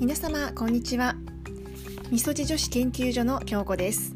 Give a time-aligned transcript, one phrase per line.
[0.00, 1.14] 皆様こんにちは。
[2.10, 4.14] みそじ女子研究所の京子です。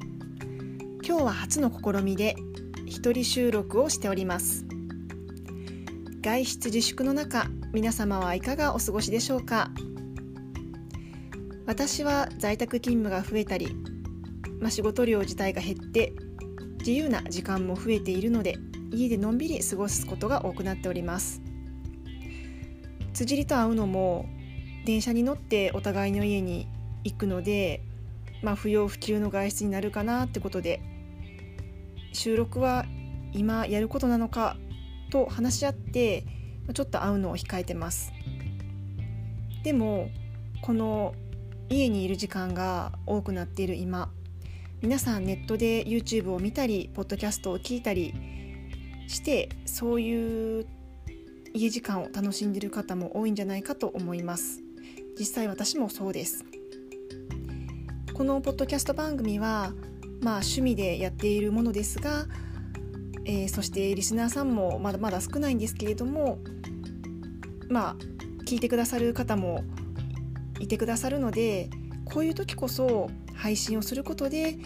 [1.06, 2.36] 今日は初の試みで
[2.86, 4.64] 一人収録をしております。
[6.22, 9.72] 外出自粛の中皆様はいかがお過ごしでしょうか？
[11.66, 13.76] 私は在宅勤務が増えたり、
[14.60, 16.14] まあ、仕事量自体が減って
[16.78, 18.56] 自由な時間も増えているので
[18.90, 21.42] 家でのんびり過ごすことが多くなっております。
[23.12, 24.24] 辻りと会うのも
[24.84, 26.68] 電車に乗ってお互いの家に
[27.04, 27.82] 行くので、
[28.42, 30.80] まあ、不要不急の外出になるかなってことで
[32.12, 32.84] 収録は
[33.32, 34.56] 今やることなのか
[35.10, 36.24] と話し合って
[36.72, 38.12] ちょっと会うのを控えてます。
[39.62, 40.10] でも
[40.62, 41.14] この
[41.68, 44.10] 家にいる時間が多くなっている今
[44.82, 48.14] 皆さんネットで YouTube を見たりポッドキャストを聞いたり
[49.08, 50.66] してそういう
[51.54, 54.63] 家時間を楽しんでいる方も多いんじゃないかと思います。
[55.18, 56.44] 実際私もそうです
[58.12, 59.72] このポッドキャスト番組は
[60.20, 62.26] まあ趣味でやっているものですが、
[63.24, 66.38] えー、そしてリスナーさんもまだまだ少ないんですけれども
[67.68, 67.96] まあ
[68.44, 69.64] 聞いてくださる方も
[70.58, 71.70] いてくださるので
[72.04, 74.56] こういう時こそ配信をすることで、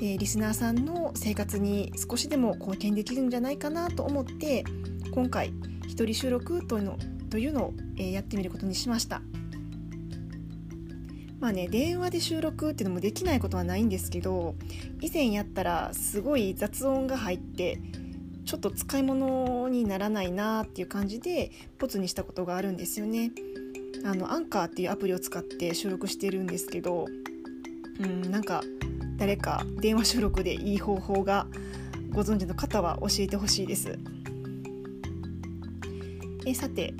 [0.00, 4.64] えー、リスナーさんの生活に少しでも貢献できるんじゃないかなと思って
[5.12, 5.52] 今回
[5.88, 6.98] 一人収録というの
[7.30, 9.22] というのを、えー、やってみることにしました。
[11.40, 14.54] まあね電話で収録っていうのもできないことはないんですけど
[15.00, 17.80] 以前やったらすごい雑音が入って
[18.44, 23.32] ちょっと使い物にならないなっていう感じでポツにしたことがあるんですよね。
[24.04, 27.06] あのアンカーっていうアプリを使って収録してるんですけど
[28.00, 28.62] うんなんか
[29.18, 31.46] 誰か電話収録でいい方法が
[32.10, 33.98] ご存知の方は教えてほしいです。
[36.46, 36.94] えさて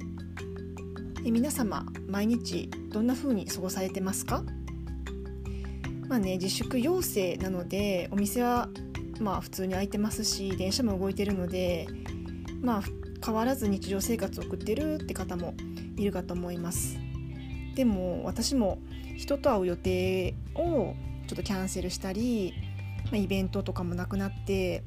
[1.22, 4.42] え皆様毎日どんな風に過ごされてますか？
[6.08, 8.70] まあね自粛要請なのでお店は
[9.20, 11.86] まあ普通に開いてますし電車も動いてるので
[12.62, 12.82] まあ
[13.24, 15.54] 変わらず日常生活を送ってるって方も
[15.98, 16.98] いるかと思います。
[17.74, 18.78] でも私も
[19.18, 20.94] 人と会う予定を
[21.26, 22.54] ちょっとキャンセルしたり、
[23.04, 24.82] まあ、イベントとかもなくなって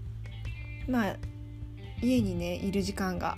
[0.90, 1.16] まあ
[2.02, 3.38] 家にねいる時間が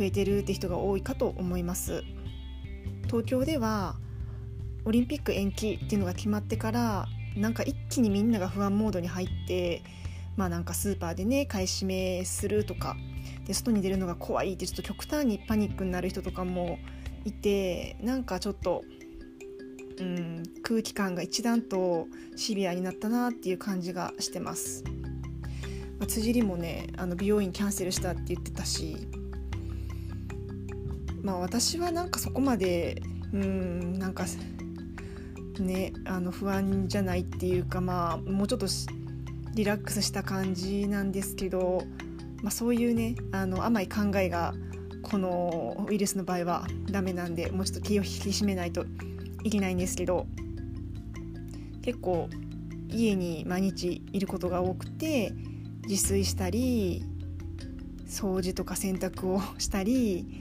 [0.00, 2.02] 増えてるって人が多いかと思います
[3.04, 3.96] 東京では
[4.86, 7.06] オリンピック延期っていうのが決まってから
[7.36, 9.82] なんか一気にみんなが不安モードに入って
[10.38, 12.96] まあなんかスーパーでね買い占めするとか
[13.46, 16.78] で外に出るのが怖いってちょっと極端にパニックになる人とかも
[17.26, 18.82] いてなんかちょっと、
[19.98, 22.06] うん、空気感が一段と
[22.36, 24.82] シビアになったなっていう感じがしてます。
[25.98, 28.96] まあ、辻りもねあの美容院キャンセルしたって言ってたし
[31.22, 34.24] まあ私はなんかそこまでうんなんか
[35.58, 38.66] ねあの不安じゃないっていうかまあもうちょっと
[39.54, 41.82] リラックスした感じなんですけど、
[42.42, 44.54] まあ、そういうねあの甘い考えが
[45.02, 48.84] このウイルスの場合はダメなんでもうちょっと気を引き締めないと
[49.42, 50.26] いけないんですけど
[51.82, 52.28] 結構
[52.88, 55.32] 家に毎日いることが多くて
[55.88, 57.04] 自炊したり
[58.06, 60.39] 掃除とか洗濯をしたり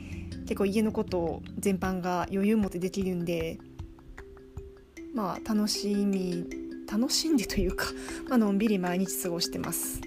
[0.50, 3.60] 結構家のことを全般が余裕持ってできるんで
[5.14, 6.44] まあ楽しみ
[6.92, 7.86] 楽しんでというか、
[8.28, 10.02] まあのんびり毎日過ごしてます、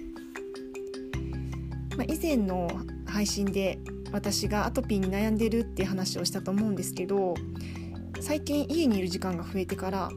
[1.97, 2.69] まあ、以前の
[3.05, 3.79] 配信で
[4.11, 7.35] 私がアトピーに悩んでるって話をしたと思うんですけど
[8.19, 10.09] 最近家にいる時間が増えてから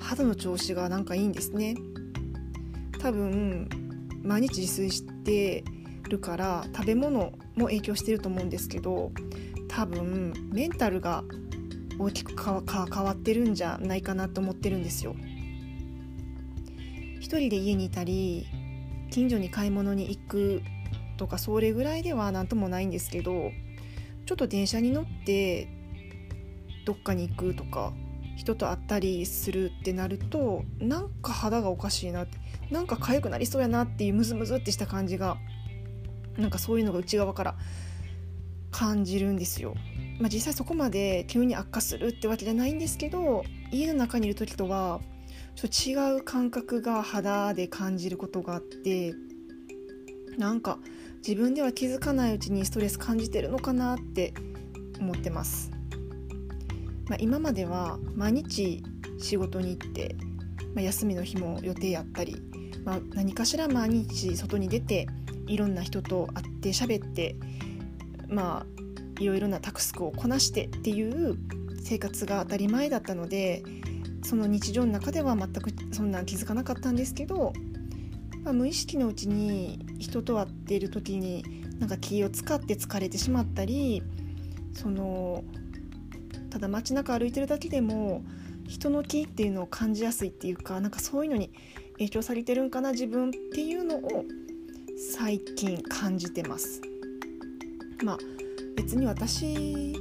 [0.00, 1.76] 肌の調子がなんかいいんですね。
[2.98, 3.68] 多分
[4.24, 5.62] 毎日自炊して
[6.08, 9.12] るから食べ物も影響してると思うんですけど
[9.68, 11.24] 多分メンタルが
[11.98, 15.16] 大きく変わってるんじゃないかなと思ってるんですよ。
[17.20, 18.46] 一人で家にいたり
[19.10, 20.62] 近所に買い物に行く
[21.18, 23.50] とかそれぐらいでは何ともないんですけど
[24.24, 25.68] ちょっと電車に乗って
[26.86, 27.92] どっかに行くとか
[28.36, 32.38] 人と会ったりするってなるとなんか肌がおかしいなって
[32.70, 35.36] なんか痒くなりそうやなっていうムズムズってした感じが
[36.38, 37.56] なんかそういうのが内側から
[38.70, 39.74] 感じるんですよ。
[40.20, 45.00] まあ、実際そこまで急に悪化するってわけじゃないんですけど家の中にいる時とは
[45.54, 49.14] ちょっと違う感覚が肌で感じることがあって
[50.36, 50.80] なんか
[51.18, 54.34] 自分では気づかないうちにストレス感じてるのかなって
[55.00, 55.70] 思ってます。
[57.08, 58.82] まあ、今までは毎日
[59.18, 60.16] 仕事に行って、
[60.74, 62.42] まあ、休みの日も予定やったり、
[62.88, 65.08] まあ、何かしら毎日外に出て
[65.46, 67.36] いろんな人と会って喋って
[68.28, 71.36] まあいろいろなタクスクをこなしてっていう
[71.84, 73.62] 生活が当たり前だったので
[74.24, 77.52] その日常の中では全くそんな気づかなかったんですけど、
[78.42, 81.44] まあ、無意識のうちに人と会っている時に
[81.78, 84.02] なんか気を使って疲れてしまったり
[84.72, 85.44] その
[86.48, 88.24] ただ街中歩いてるだけでも
[88.66, 91.52] 人の気っていうのを感じやすいっていうかなんかそういうのに
[91.98, 94.24] 影響されてるんかな自分っていうのを
[95.14, 96.80] 最近感じてます。
[98.04, 98.18] まあ
[98.76, 99.94] 別に私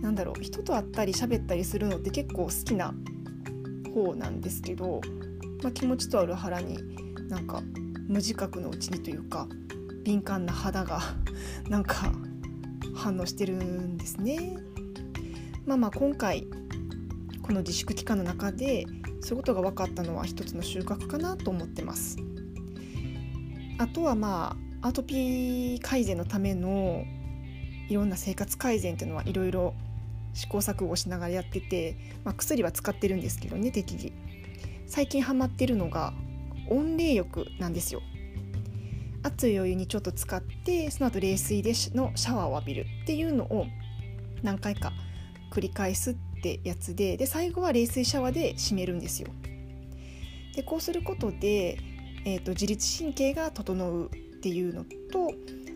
[0.00, 2.92] なんだろう人と会ったり喋ったりするのって結構好きな
[3.94, 5.00] 方なんですけど、
[5.62, 6.78] まあ、気持ちとある腹に
[7.28, 7.62] なんか
[8.08, 9.46] 無自覚のうちにというか
[10.04, 11.00] 敏感な肌が
[11.70, 12.12] なんか
[12.94, 14.56] 反応してるんですね。
[15.64, 16.48] まあまあ今回
[17.42, 18.86] この自粛期間の中で
[19.22, 22.18] そういうことが分かったのは一つの収穫かなと思ってます。
[23.78, 27.04] あとはまあアトピー改善のための
[27.88, 29.74] いろんな生活改善っていうのはいろいろ
[30.34, 34.12] 試行錯誤しながらやってて、まあ、薬は使ってるんですけどね適宜
[34.86, 36.12] 最近ハマってるのが
[36.68, 38.02] 温冷浴なんですよ
[39.22, 43.66] 熱いお湯にちょっと使ってその後冷水でのシャワーを浴びるっていうのを
[44.42, 44.92] 何回か
[45.52, 49.28] 繰り返すっってやつでで最後は冷水シャワーで締めるんですよ。
[50.56, 51.78] でこうすることで、
[52.26, 55.32] えーと、自律神経が整うっていうのと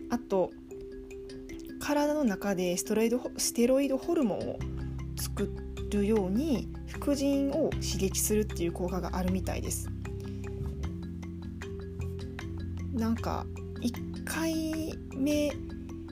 [0.09, 0.51] あと
[1.79, 4.59] 体の中でストロイドステロイドホルモンを
[5.17, 5.49] 作
[5.89, 9.89] るように副腎を刺激するっていう効果があるみたいです。
[12.91, 13.45] なんか
[13.81, 15.51] 1回目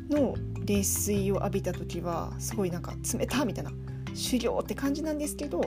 [0.10, 0.36] の
[0.66, 3.72] 冷水を浴びた時はすごいなんか冷たみたいな
[4.16, 5.62] 修行って感じなんですけど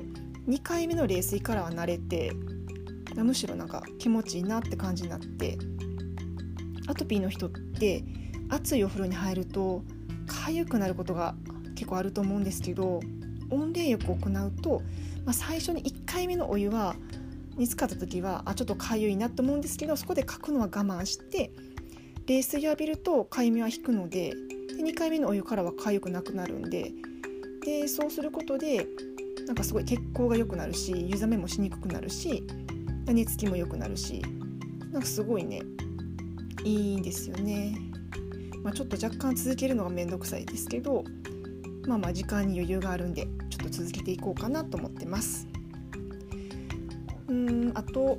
[0.48, 2.32] 2回目の冷水からは慣れて
[3.14, 5.58] むしろなんか気持ちいいなって感じになって
[6.86, 8.02] アトピーの人って
[8.48, 9.82] 熱いお風呂に入ると
[10.26, 11.34] 痒くなることが
[11.74, 13.00] 結構あると思うんですけど
[13.50, 14.82] 温冷浴を行うと、
[15.24, 16.96] まあ、最初に1回目のお湯は
[17.56, 21.50] 見つかった時はあちょっと痒いなと思うんですけどそこでかくのは我慢して
[22.26, 24.34] 冷水を浴びるとかゆみは引くので
[24.78, 26.92] で2回目のお湯からは痒くなくなるんで
[27.68, 28.86] でそうすることで
[29.46, 32.42] なんかすごい血行が良くなるし湯冷めもしにくくなるし
[33.04, 34.22] 寝つきも良くなるし
[34.90, 35.60] なんかすごいね
[36.64, 37.78] いいんですよね。
[38.64, 41.04] まあ、ちょっと若干続けるのがめんどくさいですけど
[41.86, 45.46] まあまあ時間に余裕があるんでちょっと続けていこうかなと思ってます。
[47.28, 48.18] うんあと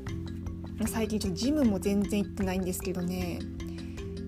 [0.86, 3.40] 最近ちょっとジムも全然行ってないんですけどね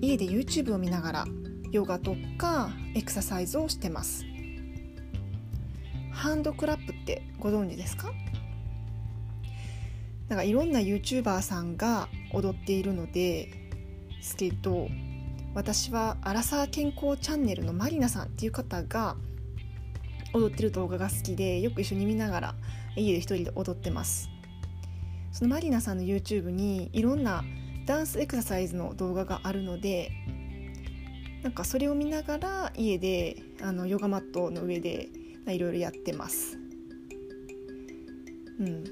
[0.02, 1.26] 家で YouTube を見ながら
[1.72, 4.26] ヨガとかエクササイズをしてます
[6.12, 8.12] ハンドクラップってご存知ですか？
[10.30, 13.50] なんかいろんな YouTuber さんが踊っているので
[14.22, 14.88] すけど
[15.54, 19.18] 私はアラサー健康チャンネルのマリナさんっていう方が
[20.34, 22.56] 踊ってる動画が好きでよく一緒に見ながら
[22.96, 24.30] 家で一人で踊ってます。
[25.34, 27.44] そのマリナさんの YouTube にいろんな
[27.86, 30.12] ダンスエクササイズの動画があるので
[31.42, 35.10] なんかそれを見ながら家であのヨガマットの上で
[35.48, 36.58] いろいろやってます。
[38.60, 38.84] うん。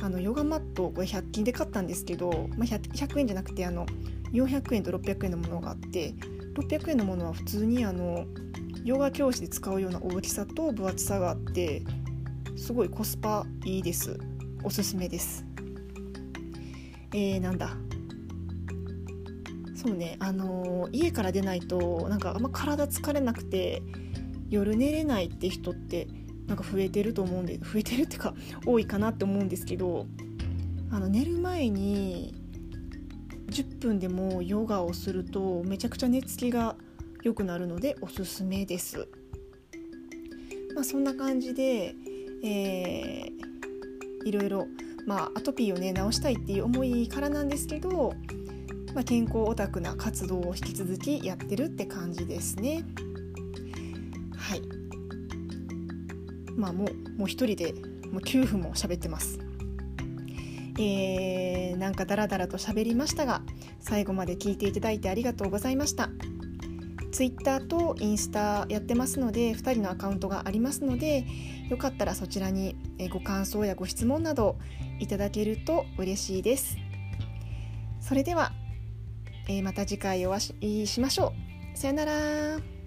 [0.00, 3.84] あのヨガマットこれ100均で買ったんですけど、まあ100、100, 円じゃなくてあの
[4.32, 6.14] 400円と600円のものがあって
[6.54, 8.26] 600円のものは普通にあの
[8.84, 11.82] ヨガ教室で使うような大きさと分厚さがあって
[12.56, 14.18] すごいコスパいいです。
[14.64, 15.44] おすすめです。
[17.12, 17.76] えー、なんだ。
[19.74, 23.80] そうねあのー、家から出ないとなんかあんま体疲れなくて
[24.50, 26.08] 夜寝れないって人って
[26.46, 28.34] なんか増えてると思うんで増えてるってか
[28.66, 30.06] 多いかなって思うんですけど
[30.90, 32.34] あの寝る前に
[33.50, 36.76] 10分でもヨガをするとめちゃくちゃ寝つきが
[37.22, 39.08] 良くなるのでおすすめです。
[40.74, 41.94] まあ、そんな感じで、
[42.44, 44.68] えー、いろいろ、
[45.06, 48.12] まあ、アトピーをね治したいっていう思いからなんですけど、
[48.94, 52.84] まあ、健康オタクな活動を引き続きやってるって感じですね。
[56.58, 57.72] まあもうもう一人で
[58.10, 59.38] もう9分も喋ってます。
[60.80, 63.42] えー、なんかダラダラと喋りましたが
[63.80, 66.10] 最後まで聞いていただいてありがとうございました。
[67.10, 71.24] Twitter とインスタやってますので2人のアカウントがありますので
[71.70, 72.76] よかったらそちらに
[73.10, 74.58] ご感想やご質問など
[75.00, 76.76] いただけると嬉しいです。
[78.00, 78.52] それでは、
[79.48, 81.32] えー、また次回お会いしましょ
[81.74, 81.78] う。
[81.78, 82.77] さよなら。